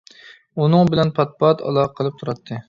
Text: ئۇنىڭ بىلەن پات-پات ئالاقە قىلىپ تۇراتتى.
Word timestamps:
ئۇنىڭ 0.63 0.89
بىلەن 0.93 1.11
پات-پات 1.19 1.63
ئالاقە 1.67 1.95
قىلىپ 2.01 2.19
تۇراتتى. 2.23 2.59